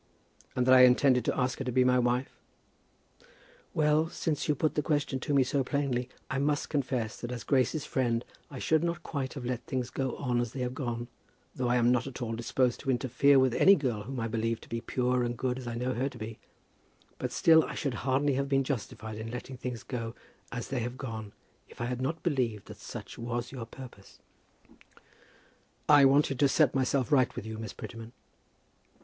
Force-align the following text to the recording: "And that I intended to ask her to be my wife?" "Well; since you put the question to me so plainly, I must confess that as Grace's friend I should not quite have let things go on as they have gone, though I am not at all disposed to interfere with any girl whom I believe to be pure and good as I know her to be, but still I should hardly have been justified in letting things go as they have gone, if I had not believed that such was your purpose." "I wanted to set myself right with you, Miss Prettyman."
"And 0.55 0.65
that 0.65 0.73
I 0.73 0.81
intended 0.81 1.23
to 1.25 1.37
ask 1.39 1.59
her 1.59 1.63
to 1.63 1.71
be 1.71 1.83
my 1.83 1.99
wife?" 1.99 2.35
"Well; 3.75 4.09
since 4.09 4.47
you 4.47 4.55
put 4.55 4.73
the 4.73 4.81
question 4.81 5.19
to 5.19 5.31
me 5.35 5.43
so 5.43 5.63
plainly, 5.63 6.09
I 6.27 6.39
must 6.39 6.71
confess 6.71 7.21
that 7.21 7.31
as 7.31 7.43
Grace's 7.43 7.85
friend 7.85 8.25
I 8.49 8.57
should 8.57 8.83
not 8.83 9.03
quite 9.03 9.33
have 9.35 9.45
let 9.45 9.63
things 9.67 9.91
go 9.91 10.15
on 10.17 10.41
as 10.41 10.53
they 10.53 10.61
have 10.61 10.73
gone, 10.73 11.07
though 11.53 11.67
I 11.67 11.75
am 11.75 11.91
not 11.91 12.07
at 12.07 12.19
all 12.19 12.31
disposed 12.35 12.79
to 12.79 12.89
interfere 12.89 13.37
with 13.37 13.53
any 13.53 13.75
girl 13.75 14.01
whom 14.01 14.19
I 14.19 14.27
believe 14.27 14.59
to 14.61 14.69
be 14.69 14.81
pure 14.81 15.21
and 15.23 15.37
good 15.37 15.59
as 15.59 15.67
I 15.67 15.75
know 15.75 15.93
her 15.93 16.09
to 16.09 16.17
be, 16.17 16.39
but 17.19 17.31
still 17.31 17.63
I 17.65 17.75
should 17.75 17.93
hardly 18.01 18.33
have 18.33 18.49
been 18.49 18.63
justified 18.63 19.19
in 19.19 19.29
letting 19.29 19.55
things 19.57 19.83
go 19.83 20.15
as 20.51 20.69
they 20.69 20.79
have 20.79 20.97
gone, 20.97 21.31
if 21.69 21.79
I 21.79 21.85
had 21.85 22.01
not 22.01 22.23
believed 22.23 22.65
that 22.69 22.77
such 22.77 23.19
was 23.19 23.51
your 23.51 23.67
purpose." 23.67 24.17
"I 25.87 26.05
wanted 26.05 26.39
to 26.39 26.47
set 26.47 26.73
myself 26.73 27.11
right 27.11 27.35
with 27.35 27.45
you, 27.45 27.59
Miss 27.59 27.73
Prettyman." 27.73 28.13